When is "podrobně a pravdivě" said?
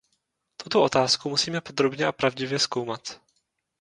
1.61-2.59